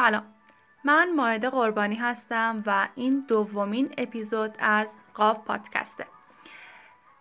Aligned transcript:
سلام. 0.00 0.22
من 0.84 1.14
مائده 1.16 1.50
قربانی 1.50 1.94
هستم 1.94 2.62
و 2.66 2.88
این 2.94 3.24
دومین 3.28 3.94
اپیزود 3.98 4.56
از 4.58 4.94
قاف 5.14 5.38
پادکسته. 5.38 6.06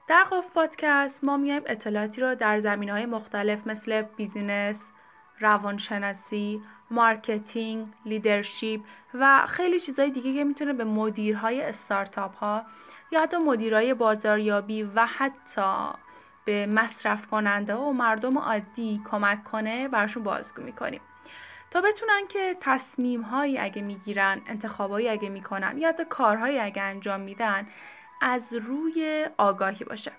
در 0.07 0.23
قاف 0.23 0.51
پادکست 0.51 1.23
ما 1.23 1.37
میایم 1.37 1.61
اطلاعاتی 1.65 2.21
رو 2.21 2.35
در 2.35 2.59
زمینه 2.59 2.89
های 2.89 3.05
مختلف 3.05 3.67
مثل 3.67 4.01
business، 4.01 4.91
روانشناسی، 5.39 6.61
marketing، 6.91 7.87
leadership 8.05 8.79
و 9.13 9.45
خیلی 9.47 9.79
چیزهای 9.79 10.11
دیگه 10.11 10.33
که 10.33 10.43
می‌تونه 10.43 10.73
به 10.73 10.83
مدیرهای 10.83 11.61
استارتاپ 11.61 12.35
ها 12.35 12.63
یا 13.11 13.21
حتی 13.21 13.37
مدیرهای 13.37 13.93
بازاریابی 13.93 14.83
و 14.83 15.05
حتی 15.05 15.89
به 16.45 16.65
مصرف 16.65 17.27
کننده 17.27 17.75
و 17.75 17.91
مردم 17.91 18.37
عادی 18.37 19.01
کمک 19.11 19.43
کنه 19.43 19.87
براشون 19.87 20.23
بازگو 20.23 20.61
می‌کنیم. 20.61 21.01
تا 21.71 21.81
بتونن 21.81 22.27
که 22.29 22.57
تصمیم 22.59 23.21
هایی 23.21 23.57
اگه 23.57 23.81
می‌گیرن 23.81 24.41
انتخابایی 24.47 25.09
اگه 25.09 25.29
می‌کنن 25.29 25.77
یا 25.77 25.89
حتی 25.89 26.05
کارهایی 26.05 26.59
اگه 26.59 26.81
انجام 26.81 27.21
میدن 27.21 27.67
از 28.21 28.53
روی 28.53 29.27
آگاهی 29.37 29.85
باشه. 29.85 30.11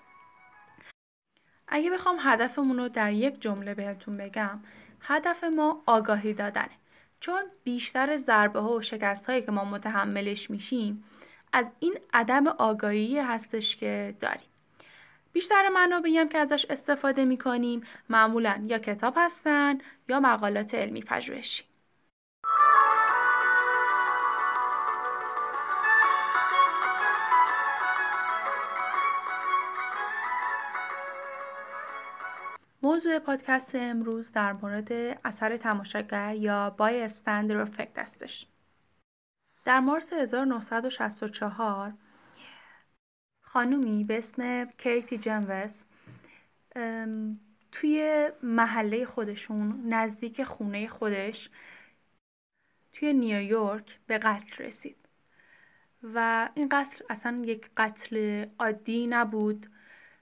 اگه 1.67 1.89
بخوام 1.89 2.17
هدفمون 2.19 2.77
رو 2.77 2.89
در 2.89 3.11
یک 3.13 3.41
جمله 3.41 3.73
بهتون 3.73 4.17
بگم 4.17 4.59
هدف 5.01 5.43
ما 5.43 5.83
آگاهی 5.85 6.33
دادنه. 6.33 6.69
چون 7.19 7.43
بیشتر 7.63 8.17
ضربه 8.17 8.59
ها 8.59 8.69
و 8.73 8.81
شکست 8.81 9.29
هایی 9.29 9.41
که 9.41 9.51
ما 9.51 9.65
متحملش 9.65 10.49
میشیم 10.49 11.03
از 11.53 11.71
این 11.79 11.99
عدم 12.13 12.47
آگاهی 12.47 13.19
هستش 13.19 13.75
که 13.75 14.15
داریم. 14.19 14.50
بیشتر 15.33 15.69
منابعی 15.69 16.17
هم 16.17 16.29
که 16.29 16.37
ازش 16.37 16.65
استفاده 16.69 17.25
می 17.25 17.37
کنیم 17.37 17.81
معمولا 18.09 18.63
یا 18.67 18.77
کتاب 18.77 19.13
هستن 19.17 19.77
یا 20.09 20.19
مقالات 20.19 20.73
علمی 20.75 21.01
پژوهشی. 21.01 21.63
موضوع 32.83 33.19
پادکست 33.19 33.75
امروز 33.75 34.31
در 34.31 34.53
مورد 34.53 34.91
اثر 35.25 35.57
تماشاگر 35.57 36.35
یا 36.35 36.69
بای 36.69 37.01
استندر 37.01 37.57
افکت 37.57 37.99
هستش. 37.99 38.47
در 39.65 39.79
مارس 39.79 40.13
1964 40.13 41.93
خانومی 43.53 44.03
به 44.03 44.17
اسم 44.17 44.65
کیتی 44.65 45.17
جنوس 45.17 45.83
توی 47.71 48.29
محله 48.43 49.05
خودشون 49.05 49.83
نزدیک 49.87 50.43
خونه 50.43 50.87
خودش 50.87 51.49
توی 52.93 53.13
نیویورک 53.13 53.99
به 54.07 54.17
قتل 54.17 54.63
رسید. 54.63 54.95
و 56.03 56.49
این 56.55 56.69
قتل 56.71 57.05
اصلا 57.09 57.41
یک 57.45 57.69
قتل 57.77 58.45
عادی 58.59 59.07
نبود 59.07 59.67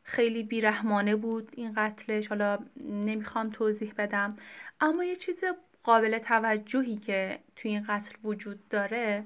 خیلی 0.04 0.44
بیرحمانه 0.44 1.16
بود 1.16 1.50
این 1.56 1.74
قتلش. 1.74 2.28
حالا 2.28 2.60
نمی‌خوام 2.86 3.50
توضیح 3.50 3.94
بدم. 3.98 4.38
اما 4.82 5.04
یه 5.04 5.16
چیز 5.16 5.44
قابل 5.84 6.18
توجهی 6.18 6.98
که 6.98 7.40
توی 7.56 7.72
این 7.72 7.84
قتل 7.84 8.16
وجود 8.24 8.68
داره 8.70 9.24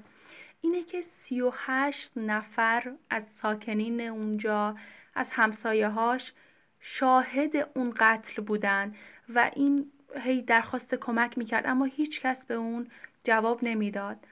اینه 0.64 0.82
که 0.82 1.02
38 1.02 2.12
نفر 2.16 2.92
از 3.10 3.28
ساکنین 3.28 4.00
اونجا 4.00 4.76
از 5.14 5.32
همسایه 5.32 5.88
هاش 5.88 6.32
شاهد 6.80 7.56
اون 7.74 7.94
قتل 7.96 8.42
بودن 8.42 8.92
و 9.34 9.50
این 9.54 9.92
هی 10.16 10.42
درخواست 10.42 10.94
کمک 10.94 11.38
می‌کرد 11.38 11.66
اما 11.66 11.84
هیچ 11.84 12.20
کس 12.20 12.46
به 12.46 12.54
اون 12.54 12.88
جواب 13.24 13.64
نمی‌داد. 13.64 14.26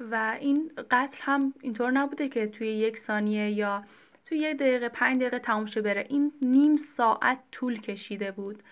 و 0.00 0.36
این 0.40 0.72
قتل 0.90 1.18
هم 1.20 1.54
اینطور 1.60 1.90
نبوده 1.90 2.28
که 2.28 2.46
توی 2.46 2.68
یک 2.68 2.98
ثانیه 2.98 3.50
یا 3.50 3.84
توی 4.24 4.38
یک 4.38 4.56
دقیقه 4.56 4.88
پنج 4.88 5.16
دقیقه 5.16 5.38
تموم 5.38 5.66
شه 5.66 5.82
بره. 5.82 6.06
این 6.08 6.32
نیم 6.42 6.76
ساعت 6.76 7.42
طول 7.52 7.80
کشیده 7.80 8.32
بود 8.32 8.62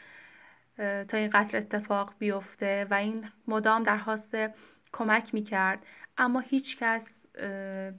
تا 1.09 1.17
این 1.17 1.31
قتل 1.31 1.59
اتفاق 1.59 2.15
بیفته 2.19 2.87
و 2.91 2.95
این 2.95 3.29
مدام 3.49 3.83
درخواست 3.83 4.37
کمک 4.93 5.35
می‌کرد. 5.35 5.87
اما 6.19 6.41
هیچ 6.41 6.79
کس 6.79 7.27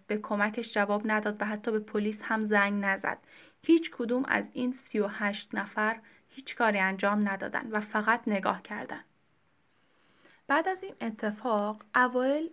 به 0.07 0.19
کمکش 0.23 0.73
جواب 0.73 1.01
نداد 1.05 1.41
و 1.41 1.45
حتی 1.45 1.71
به 1.71 1.79
پلیس 1.79 2.21
هم 2.23 2.43
زنگ 2.43 2.85
نزد. 2.85 3.17
هیچ 3.61 3.91
کدوم 3.91 4.25
از 4.25 4.51
این 4.53 4.71
38 4.71 5.55
نفر 5.55 5.99
هیچ 6.29 6.55
کاری 6.55 6.79
انجام 6.79 7.29
ندادن 7.29 7.69
و 7.71 7.79
فقط 7.79 8.21
نگاه 8.27 8.61
کردن. 8.61 9.03
بعد 10.47 10.67
از 10.67 10.83
این 10.83 10.93
اتفاق 11.01 11.83
اوایل 11.95 12.49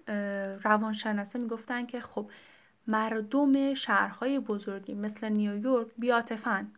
روانشناسه 0.62 1.38
می‌گفتن 1.38 1.86
که 1.86 2.00
خب 2.00 2.30
مردم 2.86 3.74
شهرهای 3.74 4.38
بزرگی 4.38 4.94
مثل 4.94 5.28
نیویورک 5.28 5.88
بیاتفن 5.98 6.72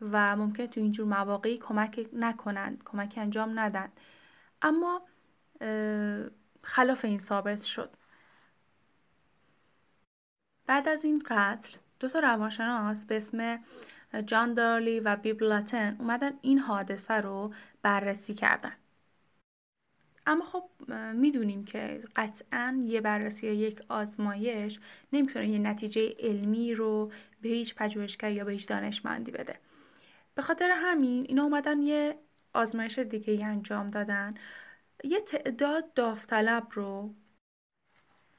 و 0.00 0.36
ممکن 0.36 0.66
تو 0.66 0.80
اینجور 0.80 1.06
مواقعی 1.06 1.58
کمک 1.58 2.06
نکنند 2.12 2.82
کمک 2.84 3.14
انجام 3.16 3.58
ندن 3.58 3.88
اما 4.62 5.02
خلاف 6.62 7.04
این 7.04 7.18
ثابت 7.18 7.62
شد 7.62 7.90
بعد 10.68 10.88
از 10.88 11.04
این 11.04 11.22
قتل 11.26 11.76
دو 12.00 12.08
تا 12.08 12.18
روانشناس 12.18 13.06
به 13.06 13.16
اسم 13.16 13.58
جان 14.26 14.54
دارلی 14.54 15.00
و 15.00 15.16
بیبلاتن 15.16 15.96
اومدن 15.98 16.32
این 16.42 16.58
حادثه 16.58 17.14
رو 17.14 17.54
بررسی 17.82 18.34
کردن. 18.34 18.72
اما 20.26 20.44
خب 20.44 20.70
می‌دونیم 21.14 21.64
که 21.64 22.02
قطعا 22.16 22.80
یه 22.84 23.00
بررسی 23.00 23.46
یا 23.46 23.52
یک 23.52 23.82
آزمایش 23.88 24.80
نمی‌تونه 25.12 25.48
یه 25.48 25.58
نتیجه 25.58 26.14
علمی 26.18 26.74
رو 26.74 27.12
به 27.42 27.48
هیچ 27.48 27.74
پژوهشگر 27.74 28.32
یا 28.32 28.44
به 28.44 28.52
هیچ 28.52 28.66
دانشمندی 28.66 29.30
بده. 29.30 29.58
به 30.34 30.42
خاطر 30.42 30.70
همین 30.74 31.24
اینا 31.28 31.42
اومدن 31.42 31.82
یه 31.82 32.18
آزمایش 32.54 32.98
دیگه 32.98 33.46
انجام 33.46 33.90
دادن. 33.90 34.34
یه 35.04 35.20
تعداد 35.20 35.94
داوطلب 35.94 36.66
رو 36.70 37.14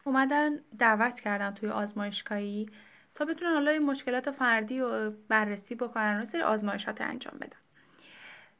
اومدن 0.04 0.60
دعوت 0.80 1.20
کردن 1.20 1.52
توی 1.52 1.70
آزمایشگاهی 1.70 2.70
تا 3.16 3.26
بتونن 3.26 3.54
حالا 3.54 3.72
این 3.72 3.86
مشکلات 3.86 4.32
فردی 4.32 4.80
رو 4.80 5.12
بررسی 5.28 5.76
بکنن 5.76 6.22
و 6.22 6.26
سری 6.26 6.42
آزمایشات 6.42 7.02
انجام 7.02 7.38
بدن. 7.40 7.58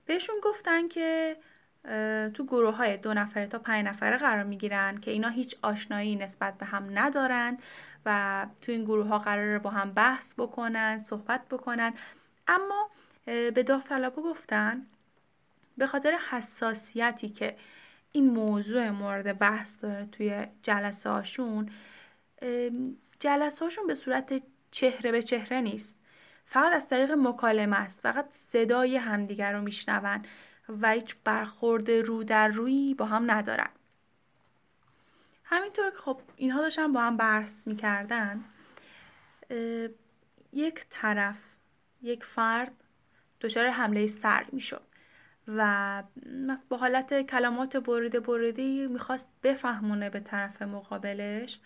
بهشون 0.06 0.36
گفتن 0.44 0.88
که 0.88 1.38
تو 2.34 2.46
گروه 2.46 2.76
های 2.76 2.98
دو 2.98 3.14
نفره 3.14 3.48
تا 3.48 3.60
پنج 3.60 3.86
نفره 3.86 4.18
قرار 4.18 4.44
می‌گیرن 4.44 4.98
که 4.98 5.12
اینا 5.12 5.30
هیچ 5.30 5.56
آشنایی 5.62 6.16
نسبت 6.16 6.58
به 6.58 6.66
هم 6.66 7.00
ندارند 7.00 7.62
و 8.06 8.48
تو 8.62 8.72
این 8.72 8.84
گروه 8.84 9.08
ها 9.08 9.20
قرار 9.20 9.60
با 9.60 9.70
هم 9.70 9.92
بحث 9.92 10.34
بکنن 10.38 10.98
صحبت 10.98 11.42
بکنن. 11.50 11.94
اما 12.48 12.90
به 13.26 13.64
داوطلبا 13.68 14.22
گفتن 14.22 14.86
به 15.78 15.88
خاطر 15.88 16.18
حساسیتی 16.30 17.30
که 17.30 17.56
این 18.12 18.30
موضوع 18.30 18.90
مورد 18.90 19.40
بحث 19.40 19.84
داره 19.84 20.06
توی 20.06 20.42
جلسه 20.62 21.10
هاشون 21.10 21.72
جلسه 23.20 23.66
هاشون 23.66 23.88
به 23.88 23.96
صورت 23.96 24.42
چهره 24.72 25.12
به 25.12 25.24
چهره 25.24 25.62
نیست. 25.62 26.00
فقط 26.46 26.74
از 26.74 26.90
طریق 26.90 27.12
مکالمه 27.12 27.76
است. 27.76 28.02
فقط 28.02 28.32
صدای 28.32 28.98
همدیگر 28.98 29.54
رو 29.54 29.62
میشنون 29.62 30.22
و 30.82 30.92
هیچ 30.92 31.16
برخورد 31.24 31.92
رو 31.92 32.24
در 32.24 32.48
روی 32.48 32.94
با 32.94 33.06
هم 33.06 33.32
ندارن. 33.32 33.70
همینطور 35.44 35.92
که 35.92 35.98
خب 35.98 36.22
اینها 36.36 36.62
داشتن 36.62 36.94
با 36.94 37.02
هم 37.02 37.18
بحث 37.18 37.68
می‌کردن 37.68 38.44
یک 40.54 40.86
طرف 40.90 41.38
یک 42.02 42.24
فرد 42.24 42.72
دچار 43.42 43.70
حمله 43.70 44.08
سر 44.08 44.46
می‌شد. 44.52 44.89
و 45.58 46.04
با 46.70 46.78
حالت 46.78 47.22
کلمات 47.22 47.78
بریده 47.78 48.20
بریده 48.20 48.88
می‌خواست 48.88 49.30
بفهمونه 49.44 50.10
به 50.10 50.20
طرف 50.20 50.62
مقابلش 50.62 51.60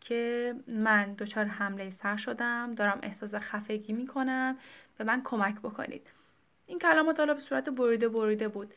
که 0.00 0.54
من 0.68 1.12
دچار 1.12 1.44
حمله 1.44 1.90
سر 1.90 2.16
شدم 2.16 2.74
دارم 2.74 2.98
احساس 3.02 3.34
خفگی 3.34 3.92
می‌کنم 3.92 4.58
به 4.98 5.04
من 5.04 5.22
کمک 5.24 5.54
بکنید. 5.54 6.06
این 6.66 6.78
کلمات 6.78 7.18
حالا 7.18 7.34
به 7.34 7.40
صورت 7.40 7.68
بریده 7.68 8.08
بریده 8.08 8.48
بود 8.48 8.74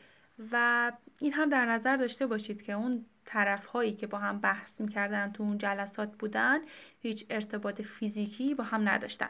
و 0.52 0.92
این 1.20 1.32
هم 1.32 1.48
در 1.48 1.66
نظر 1.66 1.96
داشته 1.96 2.26
باشید 2.26 2.62
که 2.62 2.72
اون 2.72 3.04
طرف 3.24 3.66
هایی 3.66 3.92
که 3.92 4.06
با 4.06 4.18
هم 4.18 4.40
بحث 4.40 4.80
می‌کردن 4.80 5.32
تو 5.32 5.42
اون 5.42 5.58
جلسات 5.58 6.16
بودن 6.16 6.58
هیچ 7.00 7.26
ارتباط 7.30 7.82
فیزیکی 7.82 8.54
با 8.54 8.64
هم 8.64 8.88
نداشتن. 8.88 9.28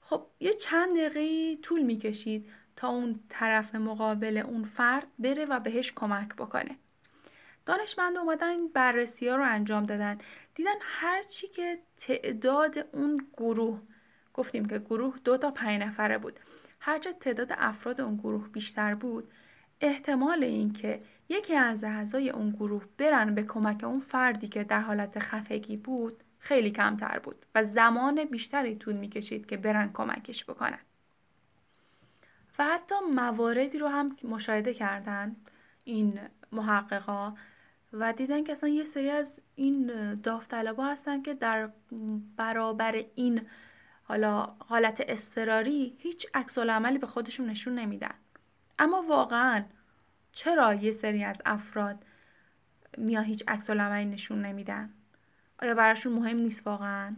خب 0.00 0.26
یه 0.40 0.52
چند 0.52 0.96
دقیقه 0.96 1.56
طول 1.62 1.82
می‌کشید. 1.82 2.50
تا 2.80 2.88
اون 2.88 3.20
طرف 3.28 3.74
مقابل 3.74 4.38
اون 4.38 4.64
فرد 4.64 5.06
بره 5.18 5.44
و 5.44 5.60
بهش 5.60 5.92
کمک 5.92 6.28
بکنه. 6.28 6.76
دانشمند 7.66 8.18
اومدن 8.18 8.68
بررسی 8.68 9.28
ها 9.28 9.36
رو 9.36 9.44
انجام 9.44 9.86
دادن. 9.86 10.18
دیدن 10.54 10.74
هرچی 10.80 11.48
که 11.48 11.78
تعداد 11.96 12.88
اون 12.92 13.26
گروه 13.36 13.80
گفتیم 14.34 14.64
که 14.64 14.78
گروه 14.78 15.18
دو 15.24 15.36
تا 15.36 15.50
پنج 15.50 15.82
نفره 15.82 16.18
بود. 16.18 16.40
هرچه 16.80 17.12
تعداد 17.12 17.52
افراد 17.58 18.00
اون 18.00 18.16
گروه 18.16 18.48
بیشتر 18.48 18.94
بود 18.94 19.30
احتمال 19.80 20.44
اینکه 20.44 21.02
یکی 21.28 21.54
از 21.54 21.84
اعضای 21.84 22.30
اون 22.30 22.50
گروه 22.50 22.84
برن 22.98 23.34
به 23.34 23.42
کمک 23.42 23.84
اون 23.84 24.00
فردی 24.00 24.48
که 24.48 24.64
در 24.64 24.80
حالت 24.80 25.18
خفگی 25.18 25.76
بود 25.76 26.24
خیلی 26.38 26.70
کمتر 26.70 27.18
بود 27.18 27.46
و 27.54 27.62
زمان 27.62 28.24
بیشتری 28.24 28.76
طول 28.76 28.96
می‌کشید 28.96 29.46
که 29.46 29.56
برن 29.56 29.90
کمکش 29.92 30.44
بکنن. 30.44 30.78
و 32.60 32.64
حتی 32.64 32.94
مواردی 33.14 33.78
رو 33.78 33.88
هم 33.88 34.16
مشاهده 34.24 34.74
کردن 34.74 35.36
این 35.84 36.20
محققا 36.52 37.34
و 37.92 38.12
دیدن 38.12 38.44
که 38.44 38.52
اصلا 38.52 38.68
یه 38.68 38.84
سری 38.84 39.10
از 39.10 39.42
این 39.54 39.86
داوطلبا 40.14 40.86
هستن 40.86 41.22
که 41.22 41.34
در 41.34 41.70
برابر 42.36 43.04
این 43.14 43.40
حالا 44.02 44.54
حالت 44.58 45.04
استراری 45.08 45.96
هیچ 45.98 46.26
عکس 46.34 46.58
عملی 46.58 46.98
به 46.98 47.06
خودشون 47.06 47.46
نشون 47.46 47.74
نمیدن. 47.74 48.14
اما 48.78 49.02
واقعا 49.02 49.64
چرا 50.32 50.74
یه 50.74 50.92
سری 50.92 51.24
از 51.24 51.42
افراد 51.44 52.04
میان 52.98 53.24
هیچ 53.24 53.44
عکس 53.48 53.70
عملی 53.70 54.04
نشون 54.04 54.42
نمیدن؟ 54.42 54.90
آیا 55.62 55.74
براشون 55.74 56.12
مهم 56.12 56.36
نیست 56.36 56.66
واقعا؟ 56.66 57.16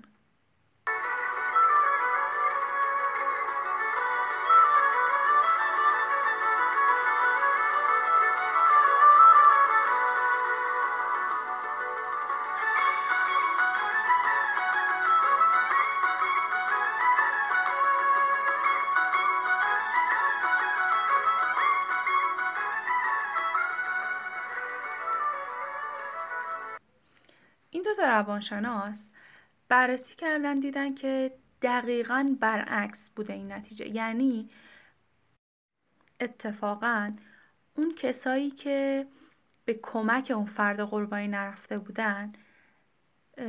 روانشناس 28.23 29.11
بررسی 29.69 30.15
کردن 30.15 30.55
دیدن 30.55 30.95
که 30.95 31.33
دقیقا 31.63 32.37
برعکس 32.41 33.11
بوده 33.11 33.33
این 33.33 33.53
نتیجه. 33.53 33.89
یعنی 33.89 34.51
اتفاقا 36.21 37.13
اون 37.77 37.95
کسایی 37.95 38.51
که 38.51 39.07
به 39.65 39.75
کمک 39.83 40.33
اون 40.35 40.45
فرد 40.45 40.81
قربانی 40.81 41.29
نرفته 41.29 41.79
بودن 41.79 42.33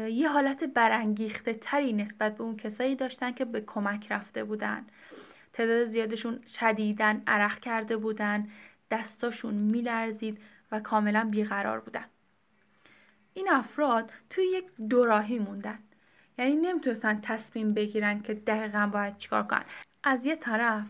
یه 0.09 0.29
حالت 0.29 0.63
برانگیخته 0.63 1.53
تری 1.53 1.93
نسبت 1.93 2.37
به 2.37 2.43
اون 2.43 2.57
کسایی 2.57 2.95
داشتن 2.95 3.31
که 3.31 3.45
به 3.45 3.61
کمک 3.61 4.11
رفته 4.11 4.43
بودن. 4.43 4.87
تعداد 5.53 5.85
زیادشون 5.85 6.39
شدیدن 6.47 7.23
عرق 7.27 7.59
کرده 7.59 7.97
بودن 7.97 8.47
دستاشون 8.91 9.53
میلرزید 9.53 10.41
و 10.71 10.79
کاملا 10.79 11.27
بیقرار 11.31 11.79
بودن. 11.79 12.05
این 13.43 13.53
افراد 13.53 14.11
توی 14.29 14.43
یک 14.45 14.65
دوراهی 14.89 15.39
موندن. 15.39 15.79
یعنی 16.37 16.55
نمی‌تونستن 16.55 17.21
تصمیم 17.21 17.73
بگیرن 17.73 18.21
که 18.21 18.33
دقیقا 18.33 18.89
باید 18.93 19.17
چیکار 19.17 19.43
کنن. 19.43 19.63
از 20.03 20.25
یه 20.25 20.35
طرف 20.35 20.85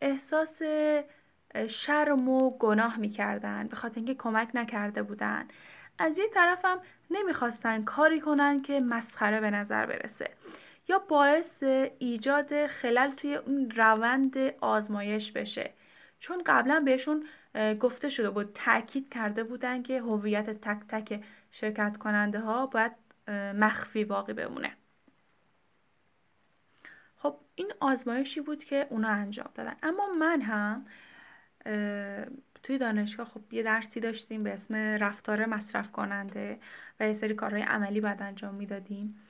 احساس 0.00 0.62
شرم 1.68 2.28
و 2.28 2.58
گناه 2.58 2.96
می‌کردن 2.96 3.66
به 3.66 3.76
خاطر 3.76 3.96
اینکه 3.96 4.14
کمک 4.14 4.48
نکرده 4.54 5.02
بودن. 5.02 5.48
از 5.98 6.18
یه 6.18 6.28
طرف 6.34 6.64
هم 6.64 6.80
نمی‌خواستن 7.10 7.84
کاری 7.84 8.20
کنن 8.20 8.62
که 8.62 8.80
مسخره 8.80 9.40
به 9.40 9.50
نظر 9.50 9.86
برسه. 9.86 10.30
یا 10.88 10.98
باعث 10.98 11.62
ایجاد 11.98 12.66
خلل 12.66 13.10
توی 13.10 13.34
اون 13.34 13.70
روند 13.70 14.36
آزمایش 14.60 15.32
بشه. 15.32 15.70
چون 16.18 16.42
قبلا 16.46 16.80
بهشون 16.80 17.26
گفته 17.80 18.08
شده 18.08 18.30
بود 18.30 18.52
تاکید 18.52 19.12
کرده 19.12 19.44
بودن 19.44 19.82
که 19.82 20.00
هویت 20.00 20.50
تک 20.50 20.80
تک 20.88 21.24
شرکت 21.50 21.96
کننده 21.96 22.40
ها 22.40 22.66
باید 22.66 22.92
مخفی 23.58 24.04
باقی 24.04 24.32
بمونه. 24.32 24.76
خب 27.16 27.36
این 27.54 27.72
آزمایشی 27.80 28.40
بود 28.40 28.64
که 28.64 28.86
اونا 28.90 29.08
انجام 29.08 29.48
دادن. 29.54 29.76
اما 29.82 30.06
من 30.18 30.40
هم 30.40 30.86
توی 32.62 32.78
دانشگاه 32.78 33.26
خب 33.26 33.52
یه 33.52 33.62
درسی 33.62 34.00
داشتیم 34.00 34.42
به 34.42 34.54
اسم 34.54 34.74
رفتار 34.74 35.46
مصرف 35.46 35.92
کننده 35.92 36.58
و 37.00 37.06
یه 37.06 37.12
سری 37.12 37.34
کارهای 37.34 37.62
عملی 37.62 38.00
بعد 38.00 38.22
انجام 38.22 38.54
می‌دادیم. 38.54 39.20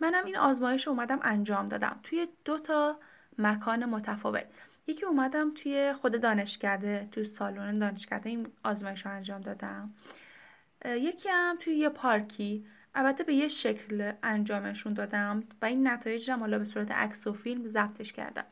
منم 0.00 0.24
این 0.24 0.36
آزمایش 0.36 0.86
رو 0.86 0.92
اومدم 0.92 1.18
انجام 1.22 1.68
دادم. 1.68 2.00
توی 2.02 2.28
دو 2.44 2.58
تا 2.58 2.98
مکان 3.38 3.84
متفاوت. 3.84 4.46
یکی 4.86 5.06
اومدم 5.06 5.54
توی 5.54 5.92
خود 5.92 6.20
دانشکده 6.20 7.08
توی 7.12 7.24
سالن 7.24 7.78
دانشکده 7.78 8.28
این 8.28 8.46
آزمایش 8.64 9.06
رو 9.06 9.12
انجام 9.12 9.40
دادم. 9.40 9.94
یکی 10.84 11.28
هم 11.28 11.56
توی 11.60 11.74
یه 11.74 11.88
پارکی. 11.88 12.66
البته 12.94 13.24
به 13.24 13.34
یه 13.34 13.48
شکل 13.48 14.12
انجامشون 14.22 14.92
دادم 14.92 15.42
و 15.62 15.64
این 15.64 15.88
نتایج 15.88 16.30
هم 16.30 16.40
حالا 16.40 16.58
به 16.58 16.64
صورت 16.64 16.90
عکس 16.90 17.26
و 17.26 17.32
فیلم 17.32 17.66
ضبطش 17.66 18.12
کردم. 18.12 18.44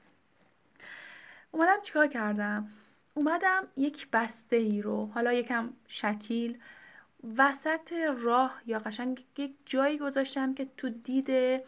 اومدم 1.51 1.81
چیکار 1.83 2.07
کردم؟ 2.07 2.69
اومدم 3.15 3.69
یک 3.77 4.09
بسته 4.13 4.57
ای 4.57 4.83
رو 4.83 5.07
حالا 5.07 5.33
یکم 5.33 5.71
شکیل 5.89 6.59
وسط 7.39 7.93
راه 8.19 8.61
یا 8.67 8.79
قشنگ 8.79 9.25
یک 9.37 9.55
جایی 9.67 9.99
گذاشتم 9.99 10.55
که 10.55 10.69
تو 10.77 10.89
دید 10.89 11.63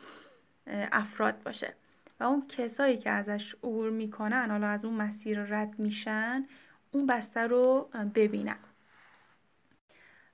افراد 0.67 1.43
باشه. 1.43 1.75
و 2.21 2.25
اون 2.25 2.47
کسایی 2.49 2.99
که 2.99 3.11
ازش 3.11 3.55
عبور 3.55 3.91
می‌کنن 3.91 4.51
حالا 4.51 4.67
از 4.67 4.85
اون 4.85 4.95
مسیر 4.95 5.43
رد 5.43 5.79
میشن 5.79 6.47
اون 6.93 7.07
بسته 7.07 7.47
رو 7.47 7.91
ببینن. 8.15 8.59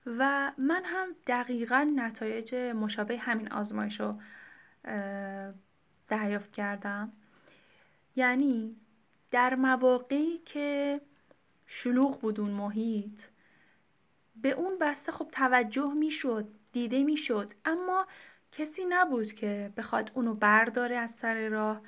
و 0.07 0.53
من 0.59 0.83
هم 0.85 1.09
دقیقا 1.27 1.93
نتایج 1.97 2.55
مشابه 2.55 3.19
همین 3.19 3.53
آزمایش 3.53 4.01
رو 4.01 4.21
دریافت 6.09 6.53
کردم. 6.53 7.13
یعنی 8.17 8.77
در 9.31 9.55
مواقعی 9.55 10.39
که 10.39 11.01
شلوغ 11.67 12.21
بود 12.21 12.41
اون 12.41 12.51
محیط 12.51 13.23
به 14.37 14.51
اون 14.51 14.79
بسته 14.79 15.13
خب 15.13 15.29
توجه 15.33 15.93
می‌شد 15.95 16.49
دیده 16.73 17.05
می‌شد 17.05 17.55
اما 17.65 18.07
کسی 18.57 18.85
نبود 18.89 19.33
که 19.33 19.73
بخواد 19.77 20.11
اونو 20.15 20.35
برداره 20.35 20.97
از 20.97 21.11
سر 21.11 21.49
راه 21.49 21.81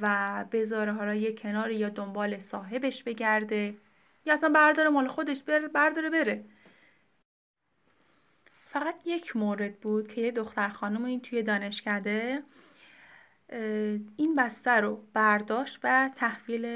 و 0.00 0.44
بذاره 0.52 0.92
حالا 0.92 1.14
یه 1.14 1.32
کنار 1.32 1.70
یا 1.70 1.88
دنبال 1.88 2.38
صاحبش 2.38 3.02
بگرده 3.02 3.74
یا 4.26 4.34
اصلا 4.34 4.48
برداره 4.48 4.88
مال 4.88 5.08
خودش 5.08 5.42
برداره 5.74 6.10
بره. 6.10 6.44
فقط 8.66 9.00
یک 9.04 9.36
مورد 9.36 9.80
بود 9.80 10.08
که 10.08 10.20
یه 10.20 10.30
دختر 10.30 10.68
خانم 10.68 11.04
این 11.04 11.20
توی 11.20 11.42
دانشکده 11.42 12.42
این 14.16 14.34
بسته 14.38 14.70
رو 14.70 15.04
برداشت 15.14 15.80
و 15.82 16.10
تحویل 16.14 16.66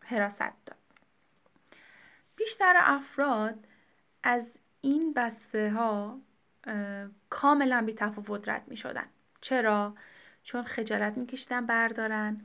حراست 0.00 0.64
داد. 0.66 0.76
بیشتر 2.36 2.76
افراد 2.78 3.66
از 4.22 4.58
این 4.80 5.12
بسته 5.12 5.70
ها 5.70 6.18
کاملا 7.30 7.82
بی 7.86 7.94
تفاوت 7.94 8.48
رد 8.48 8.64
می 8.68 8.76
شدن. 8.76 9.06
چرا؟ 9.40 9.94
چون 10.42 10.62
خجالت 10.62 11.18
میکشیدن 11.18 11.66
بردارن. 11.66 12.40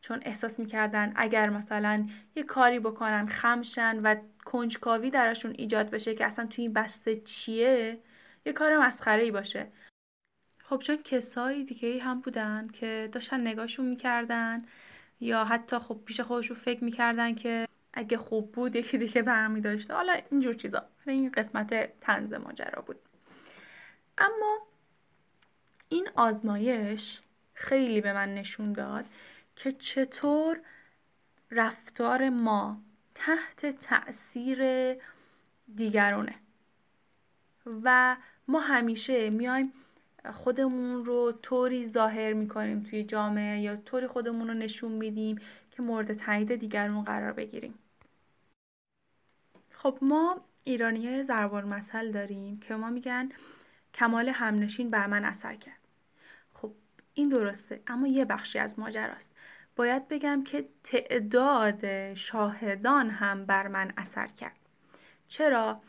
چون 0.00 0.20
احساس 0.22 0.58
می‌کردن 0.58 1.12
اگر 1.16 1.50
مثلا 1.50 2.06
یه 2.36 2.42
کاری 2.42 2.78
بکنن 2.78 3.26
خمشن 3.26 4.00
و 4.02 4.14
کنجکاوی 4.44 5.10
درشون 5.10 5.54
ایجاد 5.58 5.90
بشه 5.90 6.14
که 6.14 6.26
اصلا 6.26 6.46
توی 6.46 6.64
این 6.64 6.72
بسته 6.72 7.16
چیه 7.16 8.00
یه 8.46 8.52
کار 8.52 8.78
مسخره 8.78 9.30
باشه. 9.30 9.66
خب 10.58 10.78
چون 10.78 10.96
کسایی 10.96 11.64
دیگه 11.64 11.88
ای 11.88 11.98
هم 11.98 12.20
بودن 12.20 12.68
که 12.72 13.08
داشتن 13.12 13.40
نگاهشون 13.40 13.86
می‌کردن 13.86 14.58
یا 15.20 15.44
حتی 15.44 15.78
خب 15.78 16.00
پیش 16.04 16.20
خودشون 16.20 16.56
فکر 16.56 16.84
می‌کردن 16.84 17.34
که 17.34 17.68
اگه 17.92 18.16
خوب 18.16 18.52
بود 18.52 18.76
یکی 18.76 18.98
دیگه 18.98 19.22
برمی 19.22 19.60
داشته. 19.60 19.94
حالا 19.94 20.20
اینجور 20.30 20.52
چیزا. 20.52 20.82
این 21.06 21.30
قسمت 21.30 22.00
تنز 22.00 22.34
ماجرا 22.34 22.82
بود. 22.82 22.96
اما 24.18 24.58
این 25.88 26.08
آزمایش 26.14 27.20
خیلی 27.54 28.00
به 28.00 28.12
من 28.12 28.34
نشون 28.34 28.72
داد 28.72 29.04
که 29.56 29.72
چطور 29.72 30.60
رفتار 31.50 32.28
ما 32.28 32.80
تحت 33.14 33.66
تاثیر 33.66 34.62
دیگرونه 35.74 36.34
و 37.82 38.16
ما 38.48 38.60
همیشه 38.60 39.30
میایم 39.30 39.72
خودمون 40.32 41.04
رو 41.04 41.32
طوری 41.32 41.88
ظاهر 41.88 42.32
می‌کنیم 42.32 42.82
توی 42.82 43.04
جامعه 43.04 43.60
یا 43.60 43.76
طوری 43.76 44.06
خودمون 44.06 44.48
رو 44.48 44.54
نشون 44.54 44.92
میدیم 44.92 45.40
که 45.70 45.82
مورد 45.82 46.12
تایید 46.12 46.54
دیگرون 46.54 47.04
قرار 47.04 47.32
بگیریم. 47.32 47.74
خب 49.70 49.98
ما 50.00 50.40
ایرانی 50.64 51.06
های 51.06 51.24
مسئل 51.64 52.12
داریم 52.12 52.60
که 52.60 52.74
ما 52.74 52.90
میگن 52.90 53.28
کمال 53.94 54.28
همنشین 54.28 54.90
بر 54.90 55.06
من 55.06 55.24
اثر 55.24 55.54
کرد. 55.54 55.78
خب 56.54 56.72
این 57.14 57.28
درسته 57.28 57.82
اما 57.86 58.06
یه 58.06 58.24
بخشی 58.24 58.58
از 58.58 58.78
ماجراست. 58.78 59.32
باید 59.76 60.08
بگم 60.08 60.44
که 60.44 60.68
تعداد 60.84 62.14
شاهدان 62.14 63.10
هم 63.10 63.46
بر 63.46 63.68
من 63.68 63.92
اثر 63.96 64.26
کرد. 64.26 64.56
چرا؟ 65.28 65.80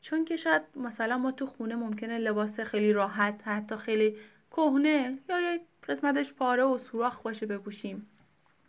چون 0.00 0.24
که 0.24 0.36
شاید 0.36 0.62
مثلا 0.76 1.18
ما 1.18 1.30
تو 1.30 1.46
خونه 1.46 1.74
ممکنه 1.74 2.18
لباس 2.18 2.60
خیلی 2.60 2.92
راحت 2.92 3.42
حتی 3.44 3.76
خیلی 3.76 4.16
کهنه 4.50 5.18
یا 5.28 5.54
یک 5.54 5.62
قسمتش 5.88 6.34
پاره 6.34 6.62
و 6.62 6.78
سوراخ 6.78 7.22
باشه 7.22 7.46
بپوشیم 7.46 8.06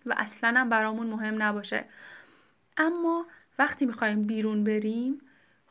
و 0.06 0.14
اصلا 0.18 0.54
هم 0.60 0.70
برامون 0.70 1.08
مهم 1.08 1.44
نباشه. 1.44 1.86
اما 2.78 3.26
وقتی 3.60 3.86
می‌خوایم 3.86 4.24
بیرون 4.24 4.64
بریم 4.64 5.22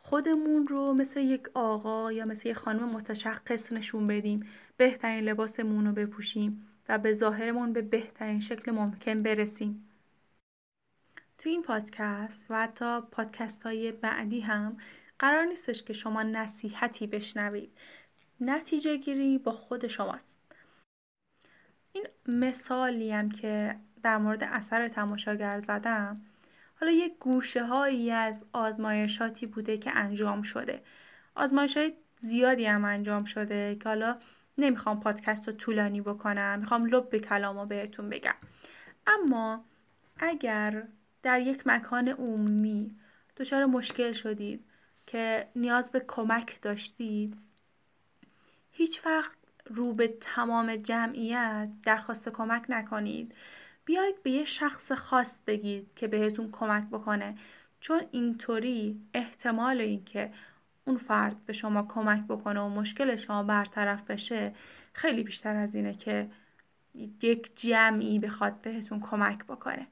خودمون 0.06 0.66
رو 0.66 0.94
مثل 0.94 1.20
یک 1.20 1.48
آقا 1.54 2.12
یا 2.12 2.24
مثل 2.24 2.48
یک 2.48 2.56
خانم 2.56 2.88
متشخص 2.88 3.72
نشون 3.72 4.06
بدیم 4.06 4.46
بهترین 4.76 5.24
لباسمون 5.24 5.86
رو 5.86 5.92
بپوشیم 5.92 6.66
و 6.88 6.98
به 6.98 7.12
ظاهرمون 7.12 7.72
به 7.72 7.82
بهترین 7.82 8.40
شکل 8.40 8.72
ممکن 8.72 9.22
برسیم. 9.22 9.88
تو 11.38 11.48
این 11.48 11.62
پادکست 11.62 12.46
و 12.50 12.62
حتی 12.62 13.00
پادکست 13.00 13.62
های 13.62 13.92
بعدی 13.92 14.40
هم 14.40 14.76
قرار 15.18 15.44
نیستش 15.44 15.82
که 15.82 15.92
شما 15.92 16.22
نصیحتی 16.22 17.06
بشنوید. 17.06 17.72
نتیجه 18.40 18.96
گیری 18.96 19.38
با 19.38 19.52
خود 19.52 19.86
شماست. 19.86 20.38
این 21.92 22.06
مثالی 22.26 23.12
هم 23.12 23.30
که 23.30 23.76
در 24.02 24.18
مورد 24.18 24.44
اثر 24.44 24.88
تماشاگر 24.88 25.60
زدم 25.60 26.20
حالا 26.84 26.96
یک 26.96 27.18
گوشه 27.20 27.64
هایی 27.64 28.10
از 28.10 28.44
آزمایشاتی 28.52 29.46
بوده 29.46 29.78
که 29.78 29.90
انجام 29.96 30.42
شده. 30.42 30.82
آزمایش 31.34 31.76
های 31.76 31.92
زیادی 32.16 32.66
هم 32.66 32.84
انجام 32.84 33.24
شده 33.24 33.74
که 33.74 33.88
حالا 33.88 34.18
نمی‌خوام 34.58 35.00
پادکست 35.00 35.48
رو 35.48 35.54
طولانی 35.54 36.00
بکنم 36.00 36.58
می‌خوام 36.58 36.86
لب 36.86 37.08
به 37.08 37.18
کلام 37.18 37.58
رو 37.58 37.66
بهتون 37.66 38.08
بگم. 38.08 38.34
اما 39.06 39.64
اگر 40.16 40.82
در 41.22 41.40
یک 41.40 41.66
مکان 41.66 42.08
عمومی 42.08 42.96
دچار 43.36 43.64
مشکل 43.64 44.12
شدید 44.12 44.64
که 45.06 45.48
نیاز 45.56 45.90
به 45.90 46.04
کمک 46.08 46.62
داشتید 46.62 47.36
هیچ 48.70 49.06
وقت 49.06 49.36
رو 49.66 49.92
به 49.92 50.08
تمام 50.20 50.76
جمعیت 50.76 51.68
درخواست 51.82 52.28
کمک 52.28 52.64
نکنید. 52.68 53.34
بیاید 53.84 54.22
به 54.22 54.30
یه 54.30 54.44
شخص 54.44 54.92
خاص 54.92 55.36
بگید 55.46 55.90
که 55.96 56.08
بهتون 56.08 56.50
کمک 56.52 56.84
بکنه. 56.88 57.34
چون 57.80 58.02
اینطوری 58.10 59.00
احتمال 59.14 59.80
اینکه 59.80 60.32
اون 60.84 60.96
فرد 60.96 61.46
به 61.46 61.52
شما 61.52 61.82
کمک 61.82 62.24
بکنه 62.28 62.60
و 62.60 62.68
مشکل 62.68 63.16
شما 63.16 63.42
برطرف 63.42 64.02
بشه 64.02 64.54
خیلی 64.92 65.24
بیشتر 65.24 65.56
از 65.56 65.74
اینه 65.74 65.94
که 65.94 66.30
یک 67.22 67.56
جمعی 67.56 68.18
بخواد 68.18 68.60
بهتون 68.60 69.00
کمک 69.00 69.44
بکنه. 69.44 69.86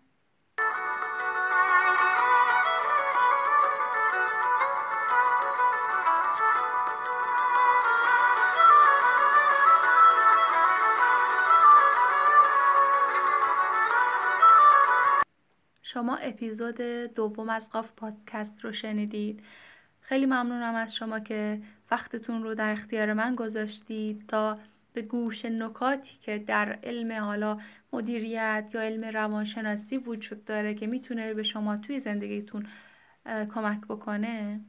اپیزود 16.22 16.80
دوم 17.14 17.50
از 17.50 17.70
قاف 17.70 17.92
پادکست 17.92 18.64
رو 18.64 18.72
شنیدید. 18.72 19.42
خیلی 20.00 20.26
ممنونم 20.26 20.74
از 20.74 20.94
شما 20.94 21.20
که 21.20 21.62
وقتتون 21.90 22.42
رو 22.42 22.54
در 22.54 22.72
اختیار 22.72 23.12
من 23.12 23.34
گذاشتید 23.34 24.26
تا 24.28 24.58
به 24.92 25.02
گوش 25.02 25.44
نکاتی 25.44 26.16
که 26.20 26.38
در 26.38 26.78
علم 26.82 27.12
حالا 27.12 27.58
مدیریت 27.92 28.70
یا 28.74 28.82
علم 28.82 29.04
روانشناسی 29.04 29.96
وجود 29.96 30.44
داره 30.44 30.74
که 30.74 30.86
می‌تونه 30.86 31.34
به 31.34 31.42
شما 31.42 31.76
توی 31.76 32.00
زندگیتون 32.00 32.66
کمک 33.26 33.80
بکنه 33.80 34.60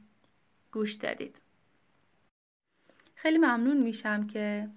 گوش 0.72 0.94
دادید. 0.94 1.40
خیلی 3.14 3.38
ممنون 3.38 3.76
میشم 3.76 4.26
که 4.26 4.68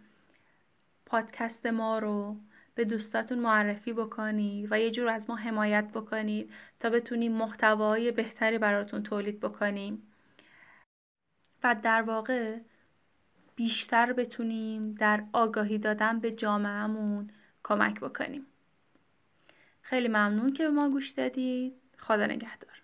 پادکست 1.05 1.65
ما 1.65 2.00
رو 2.00 2.38
به 2.77 2.86
دوستاتون 2.86 3.39
معرفی 3.39 3.93
بکنید 3.93 4.67
و 4.72 4.79
یه 4.79 4.91
جور 4.91 5.10
از 5.10 5.29
ما 5.29 5.36
حمایت 5.36 5.91
بکنید 5.91 6.53
تا 6.79 6.89
بتونیم 6.89 7.31
محتوای 7.31 8.12
بهتری 8.12 8.57
براتون 8.57 9.03
تولید 9.03 9.39
بکنیم. 9.39 10.13
و 11.63 11.75
در 11.84 12.01
واقع 12.01 12.60
بیشتر 13.55 14.13
بتونیم 14.13 14.93
در 14.93 15.24
آگاهی 15.34 15.77
دادن 15.77 16.19
به 16.19 16.31
جامعهمون 16.31 17.31
کمک 17.63 18.00
بکنیم. 18.00 18.46
خیلی 19.81 20.07
ممنون 20.07 20.53
که 20.53 20.63
به 20.63 20.69
ما 20.69 20.89
گوش 20.89 21.10
دادید. 21.10 21.74
خدا 21.98 22.25
نگهدار. 22.25 22.76